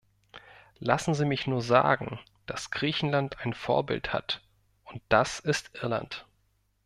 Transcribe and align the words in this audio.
Lassen 0.79 1.13
Sie 1.13 1.25
mich 1.27 1.45
nur 1.45 1.61
sagen, 1.61 2.17
dass 2.47 2.71
Griechenland 2.71 3.37
ein 3.41 3.53
Vorbild 3.53 4.11
hat, 4.13 4.41
und 4.85 4.99
das 5.09 5.39
ist 5.39 5.69
Irland. 5.75 6.25